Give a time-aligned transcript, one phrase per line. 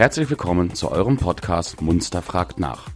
[0.00, 2.86] Herzlich willkommen zu eurem Podcast Munster fragt nach.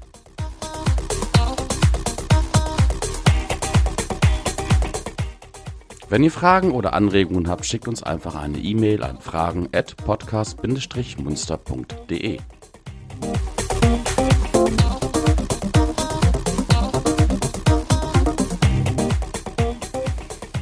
[6.09, 12.39] Wenn ihr Fragen oder Anregungen habt, schickt uns einfach eine E-Mail an fragen at podcast-munster.de.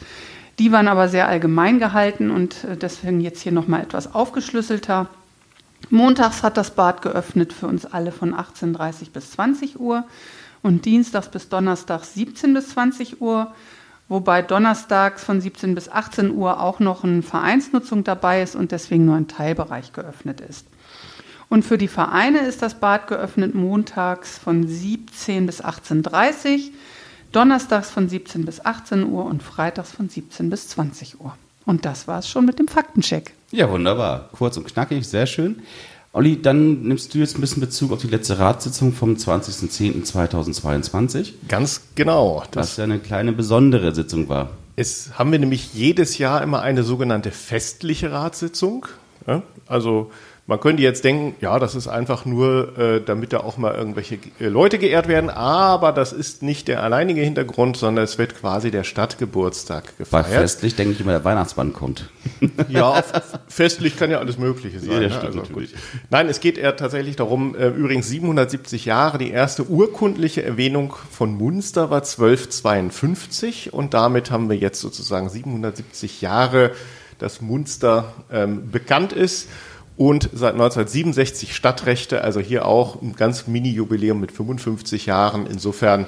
[0.59, 5.08] Die waren aber sehr allgemein gehalten und äh, deswegen jetzt hier nochmal etwas aufgeschlüsselter.
[5.90, 10.04] Montags hat das Bad geöffnet für uns alle von 18.30 bis 20 Uhr
[10.64, 13.54] und dienstags bis donnerstags 17 bis 20 Uhr,
[14.10, 19.06] wobei donnerstags von 17 bis 18 Uhr auch noch eine Vereinsnutzung dabei ist und deswegen
[19.06, 20.66] nur ein Teilbereich geöffnet ist.
[21.50, 26.60] Und für die Vereine ist das Bad geöffnet montags von 17 bis 18.30 Uhr,
[27.34, 31.36] donnerstags von 17 bis 18 Uhr und freitags von 17 bis 20 Uhr.
[31.66, 33.34] Und das war es schon mit dem Faktencheck.
[33.52, 34.30] Ja, wunderbar.
[34.32, 35.62] Kurz und knackig, sehr schön.
[36.14, 41.32] Olli, dann nimmst du jetzt ein bisschen Bezug auf die letzte Ratssitzung vom 20.10.2022.
[41.48, 42.44] Ganz genau.
[42.52, 44.50] Das was ja eine kleine besondere Sitzung war.
[44.76, 48.88] Es haben wir nämlich jedes Jahr immer eine sogenannte festliche Ratssitzung.
[49.68, 50.12] Also
[50.47, 54.18] man könnte jetzt denken, ja, das ist einfach nur, äh, damit da auch mal irgendwelche
[54.40, 58.72] äh, Leute geehrt werden, aber das ist nicht der alleinige Hintergrund, sondern es wird quasi
[58.72, 60.25] der Stadtgeburtstag gefeiert.
[60.25, 62.09] Bei festlich denke ich immer, der Weihnachtsmann kommt.
[62.68, 63.03] Ja,
[63.47, 65.01] festlich kann ja alles Mögliche sein.
[65.03, 65.22] Ja, ne?
[65.22, 65.44] also.
[66.09, 71.34] Nein, es geht eher tatsächlich darum, äh, übrigens 770 Jahre, die erste urkundliche Erwähnung von
[71.34, 76.72] Munster war 1252 und damit haben wir jetzt sozusagen 770 Jahre,
[77.19, 79.47] dass Munster ähm, bekannt ist
[80.01, 85.45] und seit 1967 Stadtrechte, also hier auch ein ganz Mini-Jubiläum mit 55 Jahren.
[85.45, 86.07] Insofern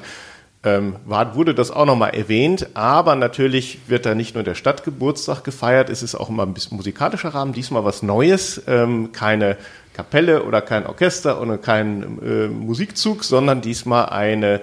[0.63, 5.91] ähm, wurde das auch nochmal erwähnt, aber natürlich wird da nicht nur der Stadtgeburtstag gefeiert,
[5.91, 9.57] es ist auch immer ein bisschen musikalischer Rahmen, diesmal was Neues, ähm, keine
[9.93, 14.61] Kapelle oder kein Orchester oder kein äh, Musikzug, sondern diesmal eine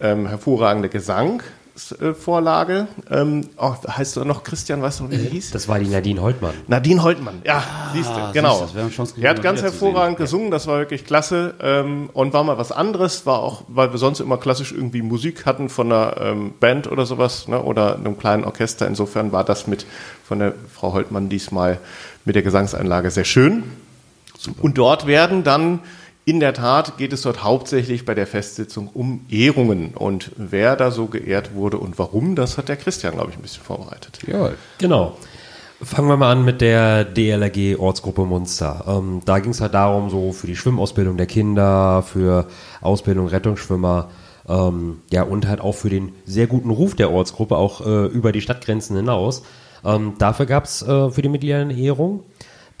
[0.00, 1.42] ähm, hervorragende Gesang,
[2.18, 2.88] Vorlage.
[3.10, 5.50] Ähm, oh, heißt du noch Christian, weißt du, wie die hieß?
[5.50, 6.54] Das war die Nadine Holtmann.
[6.68, 8.66] Nadine Holtmann, ja, ah, siehst du, genau.
[8.66, 12.72] Siehst, er hat ganz hervorragend gesungen, das war wirklich klasse ähm, und war mal was
[12.72, 16.90] anderes, war auch, weil wir sonst immer klassisch irgendwie Musik hatten von einer ähm, Band
[16.90, 18.86] oder sowas ne, oder einem kleinen Orchester.
[18.86, 19.86] Insofern war das mit
[20.24, 21.78] von der Frau Holtmann diesmal
[22.24, 23.64] mit der Gesangseinlage sehr schön.
[24.38, 24.64] Super.
[24.64, 25.80] Und dort werden dann
[26.24, 29.94] in der Tat geht es dort hauptsächlich bei der Festsitzung um Ehrungen.
[29.94, 33.42] Und wer da so geehrt wurde und warum, das hat der Christian, glaube ich, ein
[33.42, 34.20] bisschen vorbereitet.
[34.26, 35.16] Ja, genau.
[35.82, 38.84] Fangen wir mal an mit der DLRG Ortsgruppe Munster.
[38.86, 42.46] Ähm, da ging es halt darum, so für die Schwimmausbildung der Kinder, für
[42.80, 44.08] Ausbildung Rettungsschwimmer,
[44.48, 48.30] ähm, ja, und halt auch für den sehr guten Ruf der Ortsgruppe, auch äh, über
[48.30, 49.42] die Stadtgrenzen hinaus.
[49.84, 52.22] Ähm, dafür gab es äh, für die Mitglieder eine Ehrung.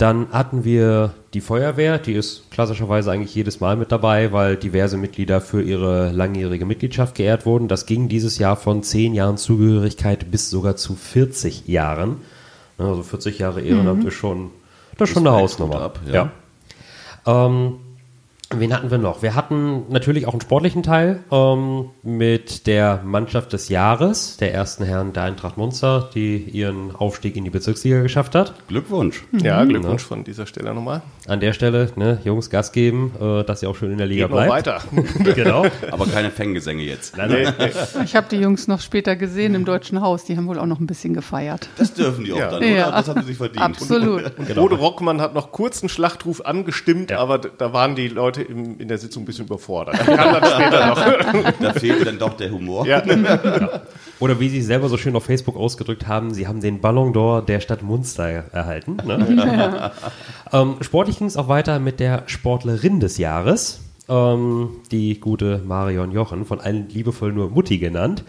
[0.02, 4.96] Dann hatten wir die Feuerwehr, die ist klassischerweise eigentlich jedes Mal mit dabei, weil diverse
[4.96, 7.68] Mitglieder für ihre langjährige Mitgliedschaft geehrt wurden.
[7.68, 12.16] Das ging dieses Jahr von 10 Jahren Zugehörigkeit bis sogar zu 40 Jahren.
[12.78, 14.08] Also 40 Jahre Ehrenamt mhm.
[14.08, 14.50] ist schon,
[14.98, 15.80] das ist schon eine Hausnummer.
[15.80, 16.32] Ab, ja.
[17.24, 17.46] ja.
[17.46, 17.74] Ähm,
[18.54, 19.22] Wen hatten wir noch?
[19.22, 24.84] Wir hatten natürlich auch einen sportlichen Teil ähm, mit der Mannschaft des Jahres, der ersten
[24.84, 28.54] Herren der Eintracht Munster, die ihren Aufstieg in die Bezirksliga geschafft hat.
[28.68, 29.24] Glückwunsch.
[29.32, 31.02] Ja, Glückwunsch von dieser Stelle nochmal.
[31.26, 34.26] An der Stelle, ne, Jungs, Gas geben, äh, dass ihr auch schön in der Liga
[34.26, 34.66] Geht noch bleibt.
[34.66, 34.82] weiter.
[35.34, 35.64] genau.
[35.90, 37.16] Aber keine Fanggesänge jetzt.
[37.16, 37.54] Nein, nein.
[37.58, 38.04] Nee, nee.
[38.04, 40.24] Ich habe die Jungs noch später gesehen im Deutschen Haus.
[40.24, 41.68] Die haben wohl auch noch ein bisschen gefeiert.
[41.78, 42.50] Das dürfen die auch Ja.
[42.50, 42.66] dann, oder?
[42.68, 42.90] Ja.
[42.90, 43.64] Das haben sie sich verdient.
[43.64, 44.32] Absolut.
[44.54, 47.18] Bode Rockmann hat noch kurz einen Schlachtruf angestimmt, Ja.
[47.18, 49.96] aber da waren die Leute im, in der Sitzung ein bisschen überfordert.
[51.60, 52.86] Da fehlte dann doch der Humor.
[52.86, 53.02] Ja.
[54.18, 57.42] Oder wie sie selber so schön auf Facebook ausgedrückt haben, sie haben den Ballon d'Or
[57.42, 58.96] der Stadt Munster erhalten.
[59.04, 59.92] Ne?
[60.52, 66.12] ähm, sportlich ging es auch weiter mit der Sportlerin des Jahres, ähm, die gute Marion
[66.12, 68.24] Jochen, von allen liebevoll nur Mutti genannt,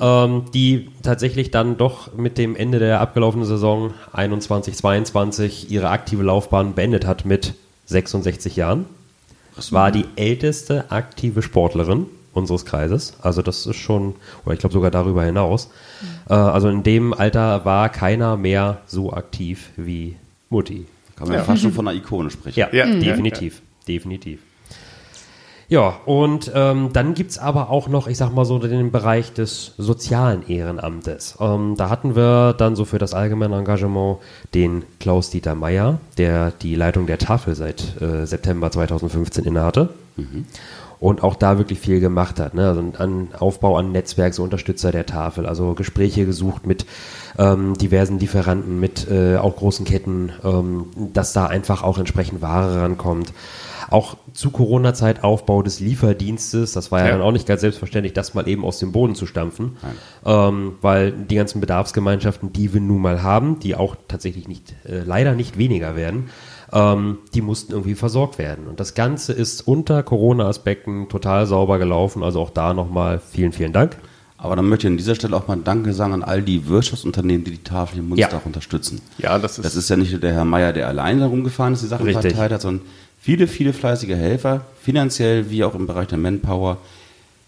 [0.00, 6.74] ähm, die tatsächlich dann doch mit dem Ende der abgelaufenen Saison 21-22 ihre aktive Laufbahn
[6.74, 7.54] beendet hat mit
[7.86, 8.86] 66 Jahren.
[9.56, 13.14] Es war die älteste aktive Sportlerin unseres Kreises.
[13.20, 14.14] Also das ist schon,
[14.44, 15.70] oder ich glaube sogar darüber hinaus.
[16.28, 20.16] Äh, also in dem Alter war keiner mehr so aktiv wie
[20.48, 20.86] Mutti.
[21.16, 22.58] Kann man ja fast schon von einer Ikone sprechen.
[22.58, 23.60] Ja, Ja, definitiv.
[23.86, 24.40] Definitiv.
[25.72, 29.72] Ja, und ähm, dann gibt's aber auch noch, ich sag mal so, den Bereich des
[29.78, 31.38] sozialen Ehrenamtes.
[31.40, 34.18] Ähm, da hatten wir dann so für das allgemeine Engagement
[34.52, 39.88] den Klaus-Dieter Meyer, der die Leitung der Tafel seit äh, September 2015 innehatte.
[41.02, 42.54] Und auch da wirklich viel gemacht hat.
[42.54, 42.68] Ne?
[42.68, 46.86] Also an Aufbau an Netzwerk, so Unterstützer der Tafel, also Gespräche gesucht mit
[47.38, 52.80] ähm, diversen Lieferanten, mit äh, auch großen Ketten, ähm, dass da einfach auch entsprechend Ware
[52.80, 53.32] rankommt.
[53.90, 57.12] Auch zu Corona-Zeit Aufbau des Lieferdienstes, das war ja, Ja.
[57.12, 59.76] dann auch nicht ganz selbstverständlich, das mal eben aus dem Boden zu stampfen,
[60.24, 65.00] ähm, weil die ganzen Bedarfsgemeinschaften, die wir nun mal haben, die auch tatsächlich nicht, äh,
[65.04, 66.30] leider nicht weniger werden,
[66.72, 68.66] ähm, die mussten irgendwie versorgt werden.
[68.66, 73.72] Und das Ganze ist unter Corona-Aspekten total sauber gelaufen, also auch da nochmal vielen, vielen
[73.72, 73.96] Dank.
[74.38, 77.44] Aber dann möchte ich an dieser Stelle auch mal Danke sagen an all die Wirtschaftsunternehmen,
[77.44, 78.38] die die Tafel in Munster Ja.
[78.38, 79.00] auch unterstützen.
[79.18, 81.74] Ja, das ist, Das ist ja nicht nur der Herr Meier, der alleine darum gefahren
[81.74, 82.32] ist, die Sachen Richtig.
[82.32, 82.84] verteilt hat, sondern
[83.20, 86.78] viele, viele fleißige Helfer, finanziell wie auch im Bereich der Manpower.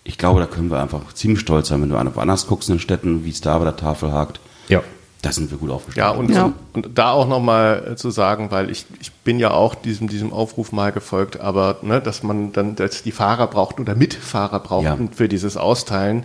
[0.04, 2.80] Ich glaube, da können wir einfach ziemlich stolz sein, wenn du woanders guckst in den
[2.80, 4.38] Städten, wie es da bei der Tafel hakt.
[4.68, 4.82] Ja.
[5.24, 6.04] Da sind wir gut aufgestellt.
[6.06, 6.52] Ja, und, Ja.
[6.72, 10.72] und da auch nochmal zu sagen, weil ich, ich bin ja auch diesem, diesem Aufruf
[10.72, 14.98] mal gefolgt, aber ne, dass man dann dass die Fahrer braucht oder Mitfahrer braucht Ja.
[15.14, 16.24] für dieses Austeilen.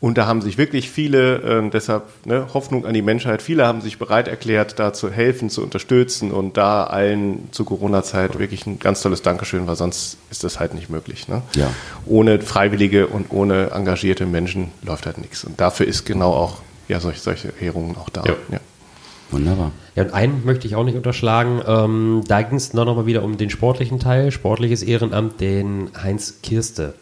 [0.00, 3.80] Und da haben sich wirklich viele, äh, deshalb ne, Hoffnung an die Menschheit, viele haben
[3.80, 8.80] sich bereit erklärt, da zu helfen, zu unterstützen und da allen zur Corona-Zeit wirklich ein
[8.80, 11.28] ganz tolles Dankeschön, weil sonst ist das halt nicht möglich.
[11.28, 11.42] Ne?
[11.54, 11.70] Ja.
[12.04, 15.44] Ohne Freiwillige und ohne engagierte Menschen läuft halt nichts.
[15.44, 16.56] Und dafür ist genau auch
[16.88, 18.24] ja, solche, solche Ehrungen auch da.
[18.24, 18.34] Ja.
[18.50, 18.60] Ja.
[19.30, 19.72] Wunderbar.
[19.94, 21.62] Ja, und einen möchte ich auch nicht unterschlagen.
[21.66, 26.40] Ähm, da ging es noch mal wieder um den sportlichen Teil, sportliches Ehrenamt, den Heinz
[26.42, 26.94] Kirste.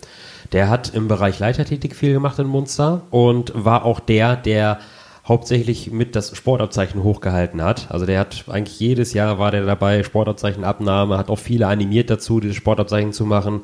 [0.53, 4.79] Der hat im Bereich Leichtathletik viel gemacht in Munster und war auch der, der
[5.27, 7.91] hauptsächlich mit das Sportabzeichen hochgehalten hat.
[7.91, 12.41] Also der hat eigentlich jedes Jahr war der dabei, Sportabzeichenabnahme, hat auch viele animiert dazu,
[12.41, 13.63] dieses Sportabzeichen zu machen.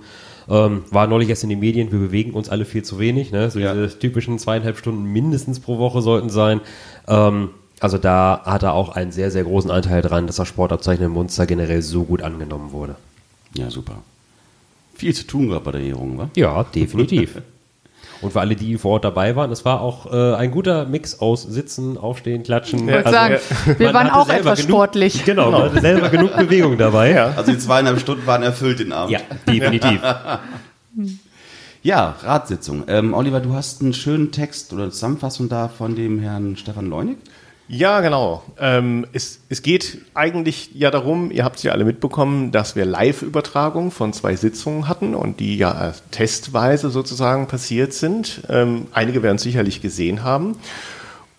[0.48, 3.32] Ähm, war neulich erst in den Medien, wir bewegen uns alle viel zu wenig.
[3.32, 3.50] Ne?
[3.50, 3.74] So Ja.
[3.74, 6.60] diese typischen zweieinhalb Stunden mindestens pro Woche sollten sein.
[7.08, 7.50] Ähm,
[7.80, 11.10] also da hat er auch einen sehr, sehr großen Anteil dran, dass das Sportabzeichen in
[11.12, 12.96] Munster generell so gut angenommen wurde.
[13.54, 13.96] Ja, super.
[14.94, 16.30] Viel zu tun gehabt bei der Ehrung, wa?
[16.36, 17.42] Ja, definitiv.
[18.22, 21.20] Und für alle, die vor Ort dabei waren, es war auch äh, ein guter Mix
[21.20, 22.80] aus Sitzen, Aufstehen, Klatschen.
[22.88, 23.36] Ich wollte Also, sagen,
[23.78, 25.24] wir man waren hatte auch etwas genug- sportlich.
[25.24, 27.12] Genau, man hatte selber genug Bewegung dabei.
[27.12, 27.32] Ja.
[27.36, 29.12] Also die zweieinhalb Stunden waren erfüllt den Abend.
[29.12, 30.00] Ja, definitiv.
[31.82, 32.84] Ja, Ratssitzung.
[32.88, 37.16] Ähm, Oliver, du hast einen schönen Text oder Zusammenfassung da von dem Herrn Stefan Leunig.
[37.68, 38.44] Ja, genau.
[38.60, 42.84] Ähm, es, es geht eigentlich ja darum, ihr habt es ja alle mitbekommen, dass wir
[42.84, 48.42] Live-Übertragung von zwei Sitzungen hatten und die ja testweise sozusagen passiert sind.
[48.48, 50.56] Ähm, einige werden es sicherlich gesehen haben.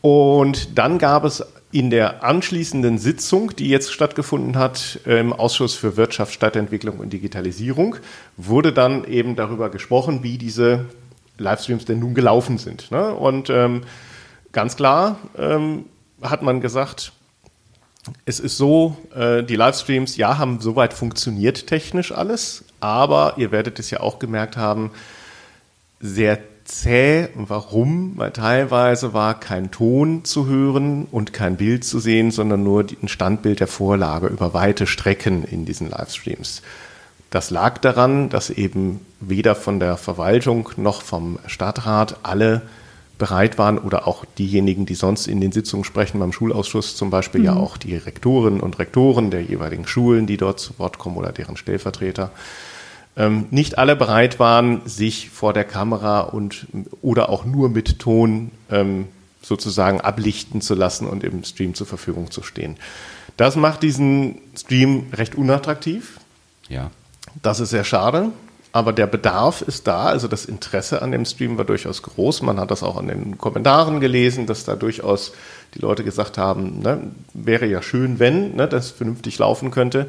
[0.02, 5.96] Und dann gab es in der anschließenden Sitzung, die jetzt stattgefunden hat, im Ausschuss für
[5.96, 7.98] Wirtschaft, Stadtentwicklung und Digitalisierung,
[8.36, 10.86] wurde dann eben darüber gesprochen, wie diese
[11.38, 12.92] Livestreams denn nun gelaufen sind.
[12.92, 13.14] Ne?
[13.14, 13.84] Und ähm,
[14.52, 15.86] ganz klar ähm,
[16.22, 17.12] hat man gesagt,
[18.26, 23.80] es ist so, äh, die Livestreams, ja, haben soweit funktioniert technisch alles, aber ihr werdet
[23.80, 24.92] es ja auch gemerkt haben,
[26.00, 27.30] sehr zäh.
[27.36, 28.14] Warum?
[28.16, 33.08] Weil teilweise war kein Ton zu hören und kein Bild zu sehen, sondern nur ein
[33.08, 36.62] Standbild der Vorlage über weite Strecken in diesen Livestreams.
[37.30, 42.62] Das lag daran, dass eben weder von der Verwaltung noch vom Stadtrat alle
[43.18, 47.44] bereit waren oder auch diejenigen, die sonst in den Sitzungen sprechen, beim Schulausschuss zum Beispiel
[47.44, 51.32] ja auch die Rektorinnen und Rektoren der jeweiligen Schulen, die dort zu Wort kommen oder
[51.32, 52.32] deren Stellvertreter,
[53.16, 56.68] ähm, nicht alle bereit waren, sich vor der Kamera und
[57.02, 59.08] oder auch nur mit Ton ähm,
[59.42, 62.78] sozusagen ablichten zu lassen und im Stream zur Verfügung zu stehen.
[63.38, 66.20] Das macht diesen Stream recht unattraktiv.
[66.70, 66.92] Ja.
[67.42, 68.32] Das ist sehr schade,
[68.72, 70.06] aber der Bedarf ist da.
[70.06, 72.42] Also das Interesse an dem Stream war durchaus groß.
[72.42, 75.34] Man hat das auch an den Kommentaren gelesen, dass da durchaus
[75.74, 77.02] die Leute gesagt haben, ne,
[77.34, 80.08] wäre ja schön, wenn ne, das vernünftig laufen könnte.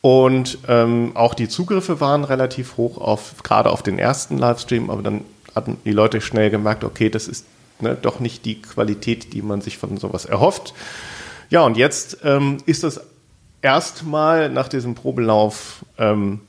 [0.00, 5.02] Und ähm, auch die Zugriffe waren relativ hoch, auf, gerade auf den ersten Livestream, aber
[5.02, 5.22] dann
[5.54, 7.46] hatten die Leute schnell gemerkt, okay, das ist
[7.80, 10.74] ne, doch nicht die Qualität, die man sich von sowas erhofft.
[11.48, 13.00] Ja, und jetzt ähm, ist das
[13.62, 16.40] erstmal nach diesem Probelauf ähm,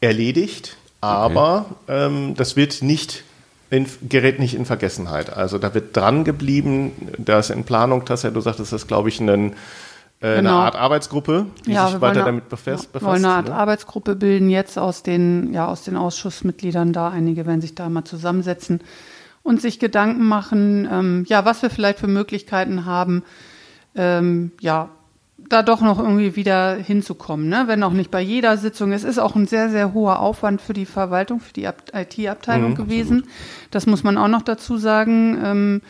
[0.00, 2.06] erledigt, aber okay.
[2.06, 3.24] ähm, das wird nicht
[3.70, 5.32] in, gerät nicht in Vergessenheit.
[5.32, 9.08] Also da wird dran geblieben, da ist in Planung, Tassia, du sagtest, das ist, glaube
[9.08, 9.54] ich, ein
[10.22, 10.50] äh, genau.
[10.50, 12.92] eine Art Arbeitsgruppe, die ja, sich weiter eine, damit befasst.
[12.92, 13.54] Wir wollen eine Art ne?
[13.54, 17.08] Arbeitsgruppe bilden jetzt aus den, ja, aus den Ausschussmitgliedern da.
[17.08, 18.82] Einige werden sich da mal zusammensetzen
[19.42, 23.22] und sich Gedanken machen, ähm, ja, was wir vielleicht für Möglichkeiten haben,
[23.94, 24.90] ähm, ja,
[25.48, 27.64] da doch noch irgendwie wieder hinzukommen, ne?
[27.66, 28.92] wenn auch nicht bei jeder Sitzung.
[28.92, 32.76] Es ist auch ein sehr, sehr hoher Aufwand für die Verwaltung, für die IT-Abteilung mhm,
[32.76, 33.18] gewesen.
[33.18, 33.68] Absolut.
[33.70, 35.38] Das muss man auch noch dazu sagen.
[35.42, 35.82] Ähm,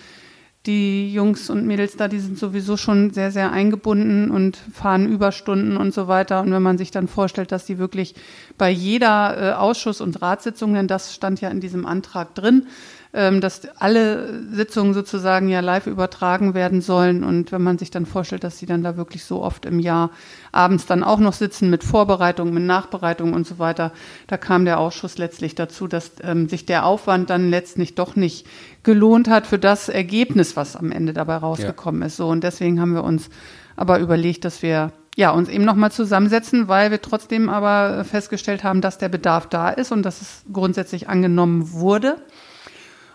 [0.66, 5.78] die Jungs und Mädels da, die sind sowieso schon sehr, sehr eingebunden und fahren Überstunden
[5.78, 6.42] und so weiter.
[6.42, 8.14] Und wenn man sich dann vorstellt, dass die wirklich
[8.58, 12.66] bei jeder äh, Ausschuss- und Ratssitzung, denn das stand ja in diesem Antrag drin,
[13.12, 17.24] dass alle Sitzungen sozusagen ja live übertragen werden sollen.
[17.24, 20.10] Und wenn man sich dann vorstellt, dass sie dann da wirklich so oft im Jahr
[20.52, 23.92] abends dann auch noch sitzen mit Vorbereitung, mit Nachbereitung und so weiter,
[24.28, 28.46] da kam der Ausschuss letztlich dazu, dass ähm, sich der Aufwand dann letztlich doch nicht
[28.84, 32.06] gelohnt hat für das Ergebnis, was am Ende dabei rausgekommen ja.
[32.06, 32.16] ist.
[32.16, 33.28] So und deswegen haben wir uns
[33.74, 38.80] aber überlegt, dass wir ja, uns eben nochmal zusammensetzen, weil wir trotzdem aber festgestellt haben,
[38.80, 42.16] dass der Bedarf da ist und dass es grundsätzlich angenommen wurde.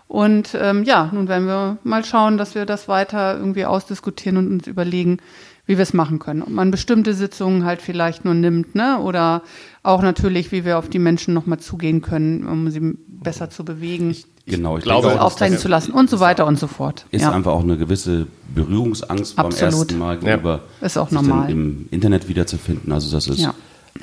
[0.08, 4.50] Und ähm, ja, nun werden wir mal schauen, dass wir das weiter irgendwie ausdiskutieren und
[4.50, 5.18] uns überlegen,
[5.66, 6.42] wie wir es machen können.
[6.42, 9.00] Ob man bestimmte Sitzungen halt vielleicht nur nimmt, ne?
[9.00, 9.42] Oder
[9.82, 14.10] auch natürlich, wie wir auf die Menschen nochmal zugehen können, um sie besser zu bewegen.
[14.12, 17.06] Ich, genau, ich glaube, auch, aufzeichnen zu lassen und so weiter und so fort.
[17.10, 17.32] Ist ja.
[17.32, 19.58] einfach auch eine gewisse Berührungsangst Absolut.
[19.58, 20.86] beim ersten Mal gegenüber ja.
[20.86, 21.50] ist auch normal.
[21.50, 22.92] im Internet wiederzufinden.
[22.92, 23.52] Also das ist, ja.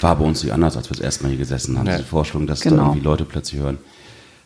[0.01, 1.87] war bei uns nicht anders, als wir das erste Mal hier gesessen haben.
[1.87, 1.93] Ja.
[1.93, 2.75] Diese Vorstellung, dass genau.
[2.75, 3.77] da irgendwie Leute plötzlich hören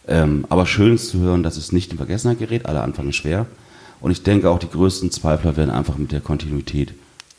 [0.07, 2.65] ähm, aber schön ist zu hören, dass es nicht in Vergessenheit gerät.
[2.65, 3.45] Alle Anfang ist schwer.
[3.99, 6.93] Und ich denke auch, die größten Zweifler werden einfach mit der Kontinuität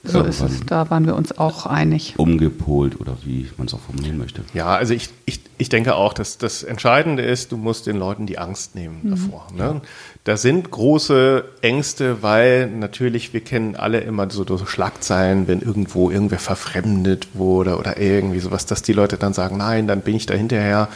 [0.04, 0.60] so ist es.
[0.64, 2.14] Da waren wir uns auch einig.
[2.16, 4.42] Umgepolt oder wie man es auch formulieren möchte.
[4.54, 8.26] Ja, also ich, ich, ich denke auch, dass das Entscheidende ist, du musst den Leuten
[8.26, 9.10] die Angst nehmen mhm.
[9.10, 9.46] davor.
[9.54, 9.80] Ne?
[10.22, 16.10] Da sind große Ängste, weil natürlich, wir kennen alle immer so, so Schlagzeilen, wenn irgendwo
[16.10, 20.26] irgendwer verfremdet wurde oder irgendwie sowas, dass die Leute dann sagen, nein, dann bin ich
[20.26, 20.88] da hinterher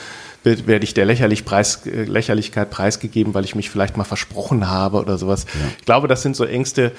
[0.44, 4.98] werde ich der Lächerlich Preis, äh, Lächerlichkeit preisgegeben, weil ich mich vielleicht mal versprochen habe
[4.98, 5.46] oder sowas.
[5.54, 5.60] Ja.
[5.78, 6.92] Ich glaube, das sind so Ängste,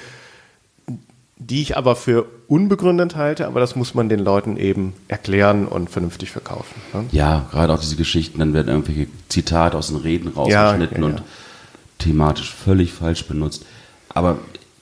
[1.36, 5.90] die ich aber für unbegründet halte, aber das muss man den Leuten eben erklären und
[5.90, 6.74] vernünftig verkaufen.
[6.92, 7.04] Ne?
[7.12, 11.14] Ja, gerade auch diese Geschichten, dann werden irgendwelche Zitate aus den Reden rausgeschnitten ja, ja,
[11.16, 11.22] und
[11.98, 13.66] thematisch völlig falsch benutzt.
[14.08, 14.38] Aber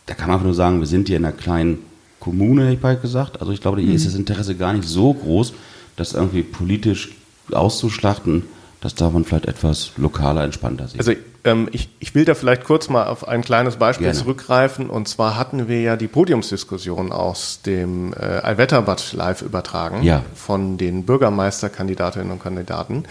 [0.06, 1.78] da kann man einfach nur sagen, wir sind hier in einer kleinen
[2.20, 3.40] Kommune, hätte ich bald gesagt.
[3.40, 3.96] Also ich glaube, hier mhm.
[3.96, 5.54] ist das Interesse gar nicht so groß,
[5.96, 7.12] dass irgendwie politisch
[7.54, 8.44] auszuschlachten,
[8.80, 10.98] das darf man vielleicht etwas lokaler, entspannter sehen.
[10.98, 11.12] Also
[11.44, 14.18] ähm, ich, ich will da vielleicht kurz mal auf ein kleines Beispiel Gerne.
[14.18, 14.90] zurückgreifen.
[14.90, 20.22] Und zwar hatten wir ja die Podiumsdiskussion aus dem äh, Allwetterbad live übertragen ja.
[20.34, 23.04] von den Bürgermeisterkandidatinnen und Kandidaten.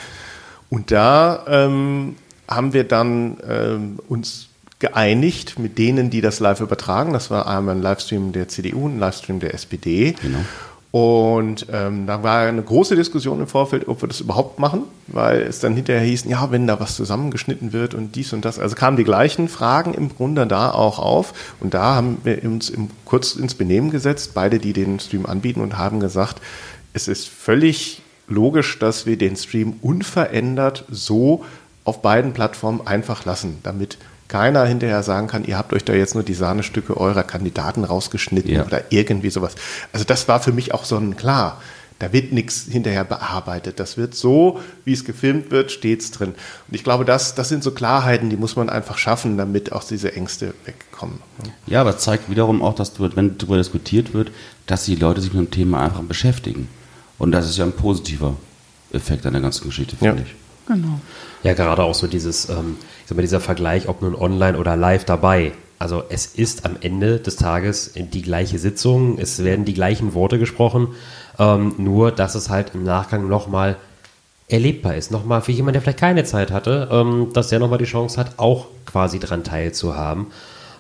[0.70, 2.16] Und da ähm,
[2.50, 4.48] haben wir dann ähm, uns
[4.80, 7.14] geeinigt mit denen, die das live übertragen.
[7.14, 10.16] Das war einmal ein Livestream der CDU, ein Livestream der SPD.
[10.22, 10.40] Genau.
[10.92, 15.42] Und ähm, da war eine große Diskussion im Vorfeld, ob wir das überhaupt machen, weil
[15.42, 18.60] es dann hinterher hieß, ja, wenn da was zusammengeschnitten wird und dies und das.
[18.60, 21.34] Also kamen die gleichen Fragen im Grunde da auch auf.
[21.62, 25.62] Und da haben wir uns im, kurz ins Benehmen gesetzt, beide, die den Stream anbieten,
[25.62, 26.42] und haben gesagt,
[26.94, 31.46] es ist völlig logisch, dass wir den Stream unverändert so
[31.86, 33.98] auf beiden Plattformen einfach lassen, damit
[34.32, 38.54] keiner hinterher sagen kann, ihr habt euch da jetzt nur die Sahnestücke eurer Kandidaten rausgeschnitten
[38.54, 38.66] ja.
[38.66, 39.56] oder irgendwie sowas.
[39.92, 41.62] Also das war für mich auch so ein klar.
[42.00, 43.80] Da wird nichts hinterher bearbeitet.
[43.80, 46.30] Das wird so, wie es gefilmt wird, stets drin.
[46.30, 49.84] Und ich glaube, das, das sind so Klarheiten, die muss man einfach schaffen, damit auch
[49.84, 51.20] diese Ängste wegkommen.
[51.68, 54.32] Ja, aber es zeigt wiederum auch, dass wenn darüber diskutiert wird,
[54.66, 56.70] dass die Leute sich mit dem Thema einfach beschäftigen.
[57.20, 58.38] Und das ist ja ein positiver
[58.94, 60.26] Effekt an der ganzen Geschichte, finde ja.
[60.26, 60.36] ich.
[60.68, 61.00] Genau.
[61.44, 64.76] Ja, gerade auch so dieses, ähm, ich sag mal, dieser Vergleich, ob nun online oder
[64.76, 65.54] live dabei.
[65.80, 70.38] Also es ist am Ende des Tages die gleiche Sitzung, es werden die gleichen Worte
[70.38, 70.90] gesprochen,
[71.40, 73.78] ähm, nur dass es halt im Nachgang nochmal
[74.48, 75.10] erlebbar ist.
[75.10, 78.38] Nochmal für jemanden, der vielleicht keine Zeit hatte, ähm, dass der nochmal die Chance hat,
[78.38, 80.28] auch quasi dran teilzuhaben.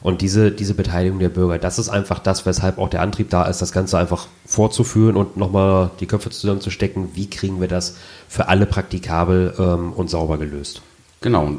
[0.03, 3.43] Und diese, diese Beteiligung der Bürger, das ist einfach das, weshalb auch der Antrieb da
[3.43, 7.09] ist, das Ganze einfach vorzuführen und nochmal die Köpfe zusammenzustecken.
[7.13, 10.81] Wie kriegen wir das für alle praktikabel ähm, und sauber gelöst?
[11.21, 11.51] Genau.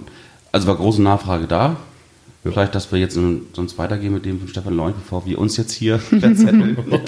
[0.51, 1.77] Also war große Nachfrage da.
[2.43, 5.73] Vielleicht, dass wir jetzt sonst weitergehen mit dem von Stefan Leuch, bevor wir uns jetzt
[5.73, 6.77] hier verzetteln.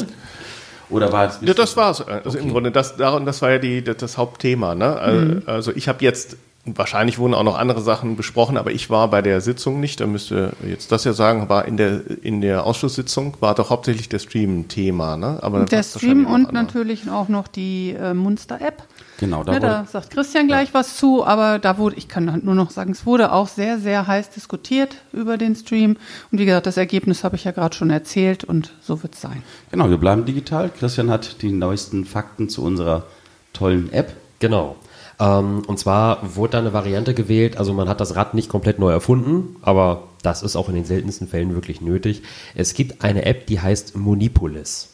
[0.91, 1.39] Oder war es?
[1.41, 2.01] Ja, das war es.
[2.01, 2.47] Also okay.
[2.47, 4.77] im Grunde, das, das war ja die, das Hauptthema.
[4.77, 5.43] Ne?
[5.43, 5.43] Mhm.
[5.47, 6.37] Also ich habe jetzt
[6.67, 10.01] Wahrscheinlich wurden auch noch andere Sachen besprochen, aber ich war bei der Sitzung nicht.
[10.01, 14.09] Da müsste jetzt das ja sagen, war in der in der Ausschusssitzung war doch hauptsächlich
[14.09, 15.39] der Stream Thema, ne?
[15.43, 18.83] Aber der Stream und natürlich auch noch die äh, Munster-App.
[19.21, 20.75] Genau, da, ne, da sagt Christian gleich ja.
[20.75, 24.07] was zu, aber da wurde, ich kann nur noch sagen, es wurde auch sehr, sehr
[24.07, 25.99] heiß diskutiert über den Stream.
[26.33, 29.21] Und wie gesagt, das Ergebnis habe ich ja gerade schon erzählt und so wird es
[29.21, 29.43] sein.
[29.71, 30.71] Genau, wir bleiben digital.
[30.71, 33.05] Christian hat die neuesten Fakten zu unserer
[33.53, 34.15] tollen App.
[34.41, 34.77] Genau.
[35.21, 38.79] Ähm, und zwar wurde da eine Variante gewählt, also man hat das Rad nicht komplett
[38.79, 42.23] neu erfunden, aber das ist auch in den seltensten Fällen wirklich nötig.
[42.55, 44.94] Es gibt eine App, die heißt Monipolis.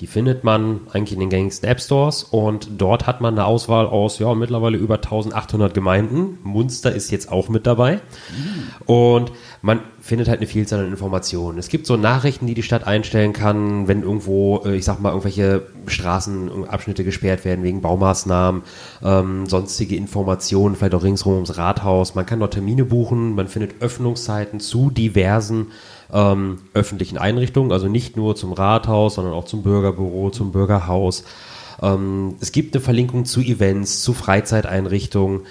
[0.00, 3.86] Die findet man eigentlich in den gängigsten App Stores und dort hat man eine Auswahl
[3.86, 6.38] aus ja mittlerweile über 1800 Gemeinden.
[6.44, 8.00] Munster ist jetzt auch mit dabei
[8.86, 11.58] und man findet halt eine Vielzahl an Informationen.
[11.58, 15.08] Es gibt so Nachrichten, die die Stadt einstellen kann, wenn irgendwo, äh, ich sag mal,
[15.08, 18.62] irgendwelche Straßenabschnitte gesperrt werden wegen Baumaßnahmen,
[19.02, 22.14] ähm, sonstige Informationen, vielleicht auch ringsherum ums Rathaus.
[22.14, 25.72] Man kann dort Termine buchen, man findet Öffnungszeiten zu diversen
[26.12, 31.24] ähm, öffentlichen Einrichtungen, also nicht nur zum Rathaus, sondern auch zum Bürgerbüro, zum Bürgerhaus.
[31.82, 35.42] Ähm, es gibt eine Verlinkung zu Events, zu Freizeiteinrichtungen.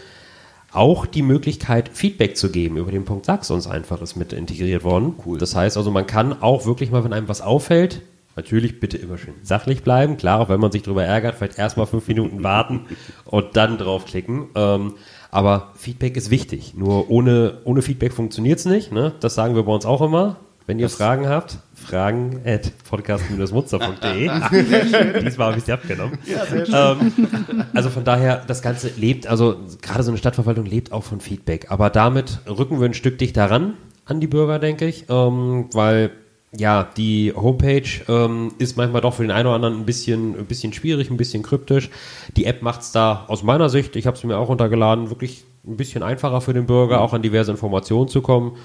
[0.74, 4.84] Auch die Möglichkeit, Feedback zu geben über den Punkt Sag's uns einfach ist mit integriert
[4.84, 5.16] worden.
[5.26, 5.38] Cool.
[5.38, 8.02] Das heißt also, man kann auch wirklich mal, wenn einem was auffällt,
[8.36, 10.18] natürlich bitte immer schön sachlich bleiben.
[10.18, 12.82] Klar, auch wenn man sich darüber ärgert, vielleicht erstmal fünf Minuten warten
[13.26, 14.48] und dann draufklicken.
[14.56, 14.94] Ähm,
[15.32, 16.74] aber Feedback ist wichtig.
[16.76, 18.91] Nur ohne, ohne Feedback funktioniert es nicht.
[18.91, 19.13] Ne?
[19.20, 20.38] Das sagen wir bei uns auch immer.
[20.67, 24.30] Wenn ihr das Fragen habt, fragen at podcast-munster.de.
[25.23, 26.17] Diesmal habe ich sie abgenommen.
[26.25, 26.75] Ja, sehr schön.
[26.75, 31.21] Ähm, also von daher, das Ganze lebt, also gerade so eine Stadtverwaltung lebt auch von
[31.21, 31.71] Feedback.
[31.71, 36.12] Aber damit rücken wir ein Stück dichter ran an die Bürger, denke ich, ähm, weil
[36.53, 40.47] ja, die Homepage ähm, ist manchmal doch für den einen oder anderen ein bisschen, ein
[40.47, 41.89] bisschen schwierig, ein bisschen kryptisch.
[42.36, 45.45] Die App macht es da aus meiner Sicht, ich habe es mir auch runtergeladen, wirklich
[45.65, 48.58] ein bisschen einfacher für den Bürger, auch an diverse Informationen zu kommen.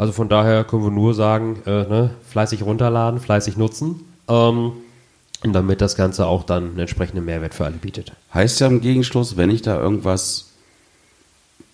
[0.00, 4.00] Also von daher können wir nur sagen, äh, ne, fleißig runterladen, fleißig nutzen.
[4.28, 4.72] Ähm,
[5.42, 8.12] damit das Ganze auch dann einen entsprechenden Mehrwert für alle bietet.
[8.32, 10.49] Heißt ja im Gegenschluss, wenn ich da irgendwas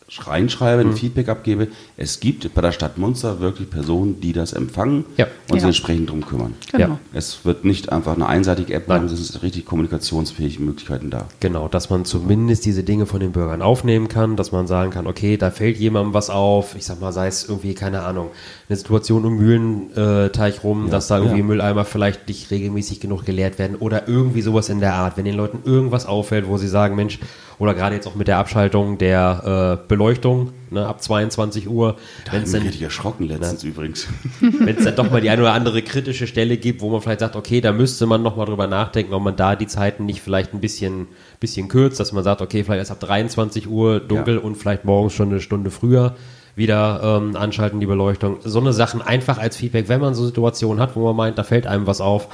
[0.08, 0.96] reinschreibe, ein mhm.
[0.96, 1.68] Feedback abgebe.
[1.96, 5.26] Es gibt bei der Stadt Munster wirklich Personen, die das empfangen ja.
[5.48, 5.60] und ja.
[5.60, 6.54] sich entsprechend darum kümmern.
[6.70, 6.98] Genau.
[7.12, 11.26] Es wird nicht einfach eine einseitige App sein, es sind richtig kommunikationsfähige Möglichkeiten da.
[11.40, 15.06] Genau, dass man zumindest diese Dinge von den Bürgern aufnehmen kann, dass man sagen kann,
[15.08, 18.30] okay, da fällt jemandem was auf, ich sag mal, sei es irgendwie, keine Ahnung,
[18.68, 20.92] eine Situation um Mühlenteich rum, ja.
[20.92, 24.94] dass da irgendwie Mülleimer vielleicht nicht regelmäßig genug geleert werden oder irgendwie sowas in der
[24.94, 25.16] Art.
[25.16, 27.18] Wenn den Leuten irgendwas auffällt, wo sie sagen, Mensch,
[27.58, 31.96] oder gerade jetzt auch mit der Abschaltung der äh, Beleuchtung ne, ab 22 Uhr.
[32.24, 34.06] Da wenn's dann, richtig erschrocken letztens ne, übrigens.
[34.40, 37.20] Wenn es dann doch mal die eine oder andere kritische Stelle gibt, wo man vielleicht
[37.20, 40.20] sagt, okay, da müsste man noch mal drüber nachdenken, ob man da die Zeiten nicht
[40.20, 41.08] vielleicht ein bisschen,
[41.40, 44.40] bisschen kürzt, dass man sagt, okay, vielleicht erst ab 23 Uhr dunkel ja.
[44.40, 46.14] und vielleicht morgens schon eine Stunde früher
[46.54, 48.38] wieder ähm, anschalten, die Beleuchtung.
[48.42, 51.42] So eine Sachen einfach als Feedback, wenn man so Situationen hat, wo man meint, da
[51.42, 52.28] fällt einem was auf,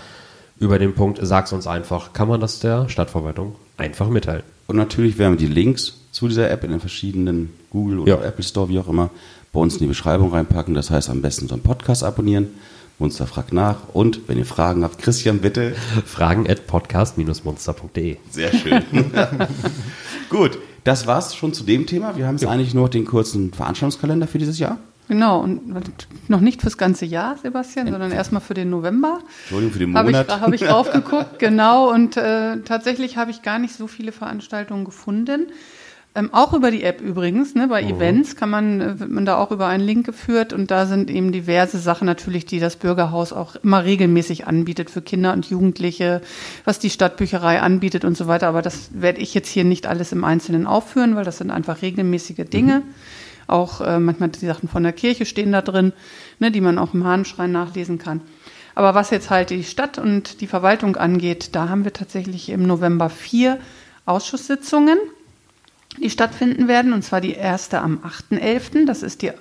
[0.58, 4.44] über den Punkt, sag's uns einfach, kann man das der Stadtverwaltung einfach mitteilen.
[4.66, 8.24] Und natürlich werden wir die Links zu dieser App in den verschiedenen Google oder ja.
[8.24, 9.10] Apple Store, wie auch immer,
[9.52, 10.74] bei uns in die Beschreibung reinpacken.
[10.74, 12.48] Das heißt, am besten unseren Podcast abonnieren.
[12.98, 13.88] Munster fragt nach.
[13.92, 15.74] Und wenn ihr Fragen habt, Christian, bitte.
[16.06, 18.16] Fragen at podcast-munster.de.
[18.30, 18.82] Sehr schön.
[20.30, 22.16] Gut, das war's schon zu dem Thema.
[22.16, 22.50] Wir haben jetzt ja.
[22.50, 24.78] eigentlich nur den kurzen Veranstaltungskalender für dieses Jahr.
[25.12, 25.74] Genau, und
[26.30, 29.18] noch nicht fürs ganze Jahr, Sebastian, sondern erstmal für den November.
[29.42, 30.30] Entschuldigung, für den Monat.
[30.30, 31.92] Habe ich, hab ich drauf geguckt, genau.
[31.92, 35.48] Und äh, tatsächlich habe ich gar nicht so viele Veranstaltungen gefunden.
[36.14, 37.90] Ähm, auch über die App übrigens, ne, bei mhm.
[37.90, 41.10] Events kann man, äh, wird man da auch über einen Link geführt und da sind
[41.10, 46.22] eben diverse Sachen natürlich, die das Bürgerhaus auch immer regelmäßig anbietet für Kinder und Jugendliche,
[46.64, 48.48] was die Stadtbücherei anbietet und so weiter.
[48.48, 51.82] Aber das werde ich jetzt hier nicht alles im Einzelnen aufführen, weil das sind einfach
[51.82, 52.78] regelmäßige Dinge.
[52.78, 52.94] Mhm.
[53.46, 55.92] Auch äh, manchmal die Sachen von der Kirche stehen da drin,
[56.38, 58.20] ne, die man auch im Hahnschrein nachlesen kann.
[58.74, 62.62] Aber was jetzt halt die Stadt und die Verwaltung angeht, da haben wir tatsächlich im
[62.62, 63.58] November vier
[64.06, 64.98] Ausschusssitzungen,
[65.98, 66.92] die stattfinden werden.
[66.92, 68.86] Und zwar die erste am 8.11.
[68.86, 69.32] Das ist die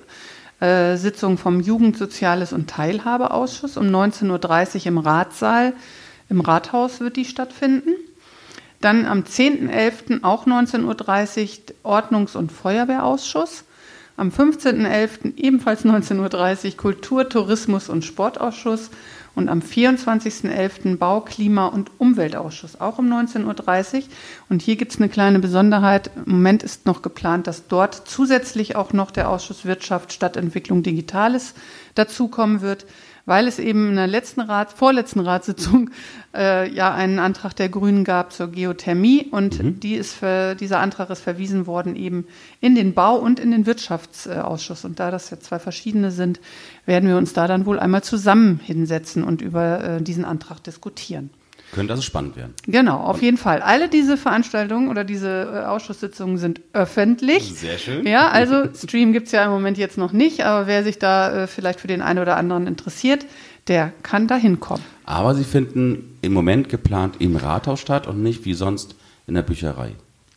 [0.60, 5.72] äh, Sitzung vom Jugend-, Soziales- und Teilhabeausschuss um 19.30 Uhr im Ratssaal.
[6.28, 7.94] Im Rathaus wird die stattfinden.
[8.80, 10.24] Dann am 10.11.
[10.24, 13.64] auch 19.30 Uhr Ordnungs- und Feuerwehrausschuss.
[14.22, 15.36] Am 15.11.
[15.36, 18.90] ebenfalls 19.30 Uhr Kultur, Tourismus und Sportausschuss.
[19.34, 20.96] Und am 24.11.
[20.96, 24.02] Bau, Klima und Umweltausschuss, auch um 19.30 Uhr.
[24.48, 26.12] Und hier gibt es eine kleine Besonderheit.
[26.24, 31.54] Im Moment ist noch geplant, dass dort zusätzlich auch noch der Ausschuss Wirtschaft, Stadtentwicklung, Digitales
[31.96, 32.86] dazukommen wird
[33.26, 35.90] weil es eben in der letzten Rat, vorletzten Ratssitzung
[36.34, 39.80] äh, ja einen Antrag der Grünen gab zur Geothermie und mhm.
[39.80, 42.26] die ist für, dieser Antrag ist verwiesen worden eben
[42.60, 44.84] in den Bau- und in den Wirtschaftsausschuss.
[44.84, 46.40] Und da das ja zwei verschiedene sind,
[46.86, 51.30] werden wir uns da dann wohl einmal zusammen hinsetzen und über äh, diesen Antrag diskutieren.
[51.72, 52.52] Könnte also spannend werden.
[52.66, 53.62] Genau, auf jeden Fall.
[53.62, 57.54] Alle diese Veranstaltungen oder diese äh, Ausschusssitzungen sind öffentlich.
[57.54, 58.06] Sehr schön.
[58.06, 61.44] Ja, also Stream gibt es ja im Moment jetzt noch nicht, aber wer sich da
[61.44, 63.24] äh, vielleicht für den einen oder anderen interessiert,
[63.68, 64.84] der kann da hinkommen.
[65.06, 68.94] Aber Sie finden im Moment geplant im Rathaus statt und nicht wie sonst
[69.26, 69.92] in der Bücherei.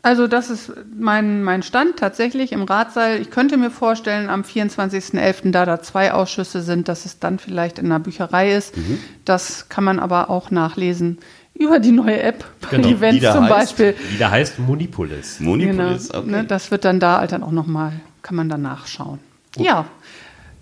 [0.06, 3.20] Also das ist mein, mein Stand tatsächlich im Ratsaal.
[3.20, 7.80] Ich könnte mir vorstellen, am 24.11., da da zwei Ausschüsse sind, dass es dann vielleicht
[7.80, 8.78] in der Bücherei ist.
[8.78, 9.00] Mhm.
[9.26, 11.18] Das kann man aber auch nachlesen
[11.56, 12.88] über die neue App bei genau.
[12.90, 13.96] Events zum heißt, Beispiel.
[14.14, 15.40] Die da heißt Munipolis.
[15.40, 16.30] Munipolis, genau, okay.
[16.30, 19.18] Ne, das wird dann da dann auch nochmal, kann man dann nachschauen.
[19.58, 19.64] Oh.
[19.64, 19.88] Ja,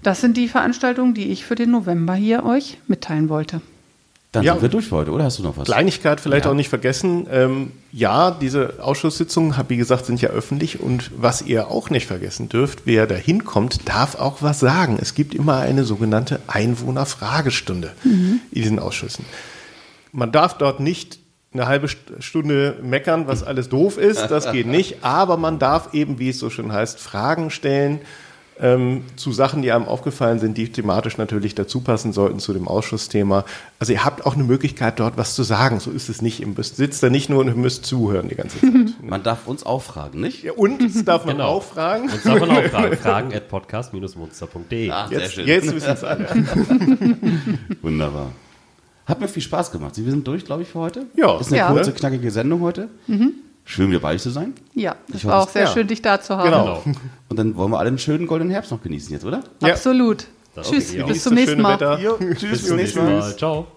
[0.04, 3.60] das sind die Veranstaltungen, die ich für den November hier euch mitteilen wollte.
[4.34, 5.66] Dann ja, sind wir durch für heute, oder hast du noch was?
[5.66, 6.52] Kleinigkeit vielleicht ja.
[6.52, 7.28] auch nicht vergessen.
[7.32, 12.50] Ähm, ja, diese Ausschusssitzungen, wie gesagt, sind ja öffentlich und was ihr auch nicht vergessen
[12.50, 14.98] dürft, wer da hinkommt, darf auch was sagen.
[15.00, 18.40] Es gibt immer eine sogenannte Einwohnerfragestunde mhm.
[18.52, 19.24] in diesen Ausschüssen.
[20.12, 21.20] Man darf dort nicht
[21.54, 26.18] eine halbe Stunde meckern, was alles doof ist, das geht nicht, aber man darf eben,
[26.18, 28.02] wie es so schön heißt, Fragen stellen
[28.60, 32.68] ähm, zu Sachen, die einem aufgefallen sind, die thematisch natürlich dazu passen sollten zu dem
[32.68, 33.46] Ausschussthema.
[33.80, 35.80] Also ihr habt auch eine Möglichkeit, dort was zu sagen.
[35.80, 36.40] So ist es nicht.
[36.40, 38.72] Ihr müsst, sitzt da nicht nur und müsst zuhören die ganze Zeit.
[39.02, 40.44] Man darf uns auch fragen, nicht?
[40.44, 41.50] Ja, und uns darf man genau.
[41.50, 42.04] auch fragen.
[42.10, 42.98] Uns darf man auch fragen.
[42.98, 44.90] Fragen at podcast-munster.de.
[44.90, 46.28] Ah, jetzt, jetzt wissen es alle.
[47.82, 48.32] Wunderbar.
[49.06, 49.96] Hat mir viel Spaß gemacht.
[49.96, 51.06] Sie sind durch, glaube ich, für heute.
[51.16, 51.40] Ja.
[51.40, 51.72] Ist eine ja.
[51.72, 52.90] kurze, knackige Sendung heute.
[53.08, 53.34] Mhm.
[53.66, 54.54] Schön, wieder bei euch zu sein.
[54.74, 55.68] Ja, es war auch sehr ja.
[55.72, 56.46] schön, dich da zu haben.
[56.50, 56.84] Genau.
[57.30, 59.42] Und dann wollen wir alle einen schönen goldenen Herbst noch genießen jetzt, oder?
[59.62, 59.70] Ja.
[59.70, 60.28] Absolut.
[60.56, 62.00] Das Tschüss, bis zum nächsten Mal.
[62.00, 63.36] Jo, tschüss, bis zum nächsten Mal.
[63.36, 63.68] Ciao.